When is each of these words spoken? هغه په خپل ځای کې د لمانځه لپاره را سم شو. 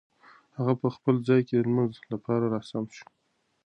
هغه 0.57 0.73
په 0.81 0.87
خپل 0.95 1.15
ځای 1.27 1.41
کې 1.47 1.53
د 1.55 1.61
لمانځه 1.67 2.01
لپاره 2.13 2.45
را 2.53 2.61
سم 2.69 2.85
شو. 2.95 3.07